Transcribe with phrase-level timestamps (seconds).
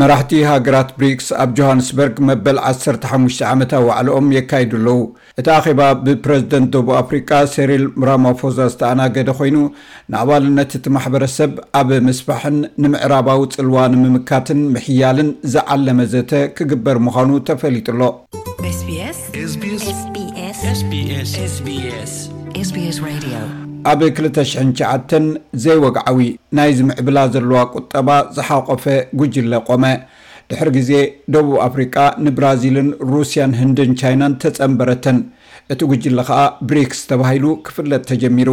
[0.00, 2.58] መራሕቲ ሃገራት ብሪክስ ኣብ ጆሃንስበርግ መበል
[3.12, 4.98] 15 ዓመታ ዋዕሎኦም የካይዱ ኣለዉ
[5.40, 9.56] እቲ ኣኼባ ብፕረዚደንት ደቡብ ኣፍሪቃ ሰሪል ራማፎዛ ዝተኣናገደ ኮይኑ
[10.14, 18.02] ንኣባልነት እቲ ማሕበረሰብ ኣብ ምስፋሕን ንምዕራባዊ ፅልዋ ንምምካትን ምሕያልን ዝዓለመ ዘተ ክግበር ምዃኑ ተፈሊጡኣሎ
[23.90, 25.16] ኣብ 29
[25.64, 26.18] ዘይወግዓዊ
[26.56, 28.84] ናይ ዝምዕብላ ዘለዋ ቁጠባ ዝሓቆፈ
[29.20, 29.84] ጉጅለ ቆመ
[30.50, 30.90] ድሕሪ ግዜ
[31.34, 35.18] ደቡብ ኣፍሪቃ ንብራዚልን ሩስያን ህንድን ቻይናን ተጸንበረተን
[35.72, 38.50] እቲ ጉጅለ ከኣ ብሪክስ ተባሂሉ ክፍለጥ ተጀሚሩ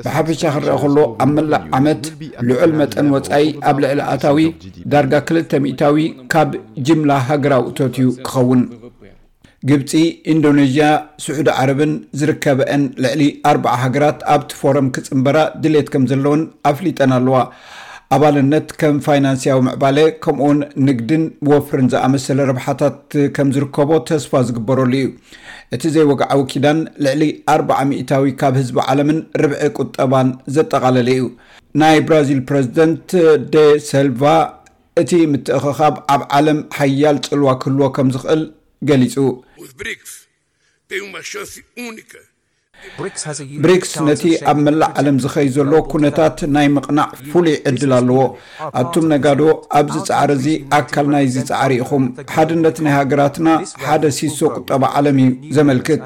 [0.05, 2.03] ብሓፈሻ ክንረአ ከሎ ኣብ መላእ ዓመት
[2.49, 4.37] ልዑል መጠን ወፃኢ ኣብ ልዕሊ ኣታዊ
[4.91, 5.97] ዳርጋ 2ልተ00ታዊ
[6.33, 6.49] ካብ
[6.87, 8.61] ጅምላ ሃገራዊ እቶት እዩ ክኸውን
[9.69, 9.91] ግብፂ
[10.33, 10.89] ኢንዶኔዥያ
[11.23, 13.21] ስዑዲ ዓረብን ዝርከበአን ልዕሊ
[13.53, 17.37] 4ር0 ሃገራት ኣብቲ ፎረም ክፅምበራ ድሌት ከም ዘለውን ኣፍሊጠን ኣለዋ
[18.15, 22.95] ኣባልነት ከም ፋይናንስያዊ ምዕባለ ከምኡውን ንግድን ብወፍርን ዝኣመሰለ ረብሓታት
[23.35, 25.09] ከም ዝርከቦ ተስፋ ዝግበረሉ እዩ
[25.75, 27.21] እቲ ዘይወግዓዊ ኪዳን ልዕሊ
[27.55, 31.27] 4ርባ0 ሚ0ታዊ ካብ ህዝቢ ዓለምን ርብዒ ቁጠባን ዘጠቓለለ እዩ
[31.81, 33.07] ናይ ብራዚል ፕረዚደንት
[33.55, 34.21] ደ ሰልቫ
[35.03, 38.43] እቲ ምትእክካብ ኣብ ዓለም ሓያል ፅልዋ ክህልዎ ከም ዝኽእል
[38.89, 39.15] ገሊፁ
[43.63, 48.19] ብሪክስ ነቲ ኣብ መላዕ ዓለም ዝኸይ ዘሎ ኩነታት ናይ ምቕናዕ ፍሉይ ዕድል ኣለዎ
[48.81, 49.41] ኣቱም ነጋዶ
[49.79, 50.47] ኣብዚ ፃዕሪ እዚ
[50.77, 52.03] ኣካል ናይዚ ፃዕሪ ኢኹም
[52.33, 53.47] ሓድነት ናይ ሃገራትና
[53.85, 56.03] ሓደ ሲሶ ቁጠባ ዓለም እዩ ዘመልክት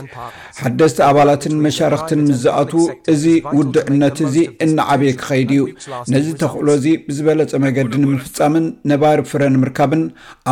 [0.62, 2.72] ሓደስቲ ኣባላትን መሻርክትን ምዝኣት
[3.14, 3.24] እዚ
[3.58, 4.36] ውድዕነት እዚ
[4.66, 5.64] እናዓበየ ክኸይድ እዩ
[6.16, 10.04] ነዚ ተኽእሎ ዚ ብዝበለፀ መገዲ ንምፍፃምን ነባሪ ፍረ ንምርካብን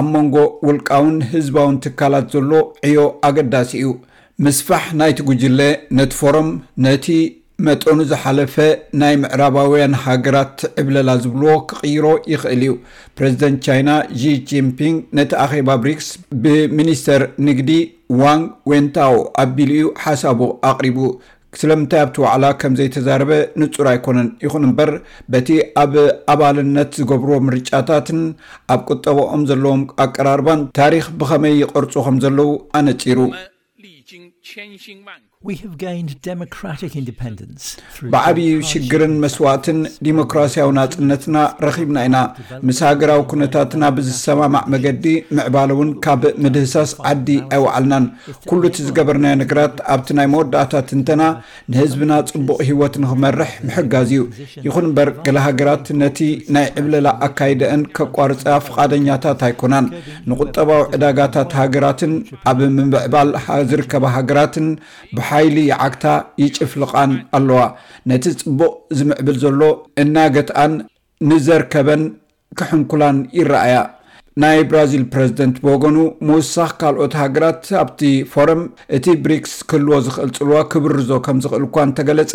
[0.01, 0.35] ኣብ መንጎ
[0.69, 2.51] ውልቃውን ህዝባውን ትካላት ዘሎ
[2.89, 2.99] ዕዮ
[3.29, 3.89] ኣገዳሲ እዩ
[4.45, 5.59] ምስፋሕ ናይቲ ጉጅለ
[5.97, 6.47] ነቲ ፎሮም
[6.85, 7.07] ነቲ
[7.65, 8.55] መጠኑ ዝሓለፈ
[9.01, 12.71] ናይ ምዕራባውያን ሃገራት ዕብለላ ዝብልዎ ክቅይሮ ይኽእል እዩ
[13.17, 13.89] ፕረዚደንት ቻይና
[14.21, 16.07] ጂጂንፒንግ ነቲ ኣኼባ ብሪክስ
[16.45, 17.71] ብሚኒስተር ንግዲ
[18.21, 18.41] ዋን
[18.71, 20.41] ወንታው ኣቢሉኡ ሓሳቡ
[20.71, 20.97] ኣቕሪቡ
[21.59, 23.31] ስለምንታይ ኣብቲ ዋዕላ ከምዘይተዛረበ
[23.61, 24.91] ንፁር ኣይኮነን ይኹን እምበር
[25.33, 25.49] በቲ
[25.83, 25.93] ኣብ
[26.35, 28.21] ኣባልነት ዝገብርዎ ምርጫታትን
[28.75, 33.19] ኣብ ቁጠቦኦም ዘለዎም ኣቀራርባን ታሪክ ብኸመይ ይቐርፁ ከም ዘለዉ ኣነፂሩ
[34.41, 42.17] 千新万 ብዓብዪ ሽግርን መስዋእትን ዲሞክራስያዊ ንፅነትና ረኺብና ኢና
[42.67, 45.05] ምስ ሃገራዊ ኩነታትና ብዝሰማማዕ መገዲ
[45.37, 48.05] ምዕባል እውን ካብ ምድህሳስ ዓዲ ኣይወዓልናን
[48.51, 51.21] ኩሉ እቲ ዝገበርናዮ ነገራት ኣብቲ ናይ መወዳእታት እንተና
[51.71, 54.23] ንህዝብና ፅቡቕ ህወት ንክመርሕ ምሕጋዝ እዩ
[54.67, 56.19] ይኹን እምበር ግላ ሃገራት ነቲ
[56.57, 59.87] ናይ ዕብለላ ኣካይደአን ከቋርፃ ፍቓደኛታት ኣይኮናን
[60.29, 62.15] ንቁጠባዊ ዕዳጋታት ሃገራትን
[62.53, 63.29] ኣብ ምምዕባል
[63.71, 64.69] ዝርከባ ሃገራትን
[65.31, 66.05] ሓይሊ ይዓግታ
[66.43, 67.59] ይጭፍልቃን ኣለዋ
[68.09, 69.61] ነቲ ፅቡቅ ዝምዕብል ዘሎ
[70.03, 70.73] እናገትኣን
[71.29, 72.01] ንዘርከበን
[72.59, 73.75] ክሕንኩላን ይረኣያ
[74.41, 75.97] ናይ ብራዚል ፕረዚደንት ብወገኑ
[76.27, 78.01] ምውሳኽ ካልኦት ሃገራት ኣብቲ
[78.33, 78.61] ፎረም
[78.97, 82.33] እቲ ብሪክስ ክህልዎ ዝክእል ፅልዋ ክብርዞ ከምዝኽእል እኳ እተገለፀ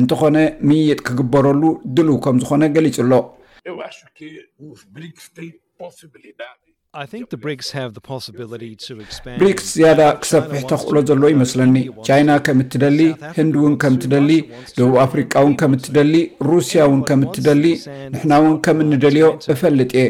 [0.00, 0.36] እንተኾነ
[0.70, 1.62] ምይይጥ ክግበረሉ
[1.96, 3.12] ድልው ከምዝኾነ ገሊጹኣሎ
[9.42, 11.74] ብሪክስ ዝያዳ ክሰፊሕ ተኽእሎ ዘሎ ይመስለኒ
[12.06, 12.98] ቻይና ከም እትደሊ
[13.36, 14.30] ህንዲ እውን ከም ትደሊ
[14.78, 16.16] ደቡብ አፍሪቃ እውን ከም እትደሊ
[16.48, 17.64] ሩስያ እውን ከም እትደሊ
[18.14, 20.04] ንሕና ውን ከም እንደልዮ እፈልጥ እየ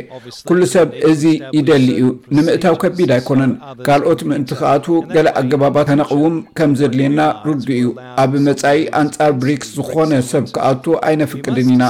[0.50, 1.22] ኩሉ ሰብ እዚ
[1.58, 2.08] ይደሊ እዩ
[2.38, 3.52] ንምእታው ከቢድ ኣይኮነን
[3.90, 7.20] ካልኦት ምእንቲ ክኣትዉ ገለ ኣገባባት ከነቕውም ከም ዘድልየና
[7.50, 7.86] ርዱ እዩ
[8.24, 11.84] ኣብ መጻኢ ኣንጻር ብሪክስ ዝኾነ ሰብ ክኣት ዓይነ ፍቅድን ኢና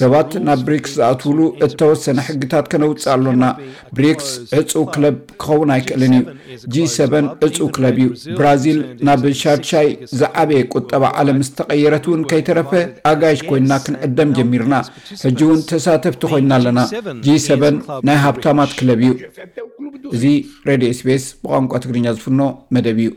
[0.00, 3.44] ሰባት ናብ ብሪክስ ዝኣትውሉ እተወሰነ ሕግታት ከነውፅእ ኣሎና
[3.96, 4.28] ብሪክስ
[4.60, 7.12] ዕፁ ክለብ ክኸውን ኣይክእልን እዩ g7
[7.48, 8.08] ዕፁ ክለብ እዩ
[8.38, 9.88] ብራዚል ናብ ሻርሻይ
[10.20, 12.70] ዝዓበየ ቁጠባ ዓለም ስተቐየረት እውን ከይተረፈ
[13.12, 14.74] ኣጋየሽ ኮይንና ክንዕደም ጀሚርና
[15.26, 16.80] ሕጂ እውን ተሳተፍቲ ኮይንና ኣለና
[17.26, 17.64] g7
[18.08, 19.12] ናይ ሃብታማት ክለብ እዩ
[20.16, 20.24] እዚ
[20.70, 22.40] ሬድዮ ስፔስ ብቋንቋ ትግርኛ ዝፍኖ
[22.76, 23.10] መደብ እዩ